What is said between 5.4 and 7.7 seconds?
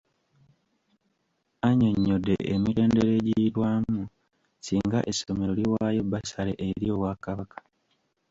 liwaayo bbasale eri Obwakabaka.